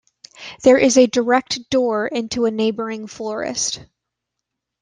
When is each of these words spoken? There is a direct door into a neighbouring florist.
There 0.63 0.79
is 0.79 0.97
a 0.97 1.05
direct 1.05 1.69
door 1.69 2.07
into 2.07 2.45
a 2.45 2.49
neighbouring 2.49 3.05
florist. 3.05 3.81